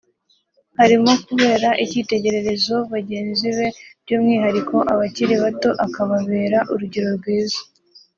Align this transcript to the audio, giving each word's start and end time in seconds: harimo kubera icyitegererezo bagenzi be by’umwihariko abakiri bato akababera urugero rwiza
harimo 0.79 1.11
kubera 1.27 1.69
icyitegererezo 1.83 2.75
bagenzi 2.93 3.47
be 3.57 3.67
by’umwihariko 4.03 4.75
abakiri 4.93 5.33
bato 5.43 5.69
akababera 5.85 6.59
urugero 6.71 7.09
rwiza 7.19 7.59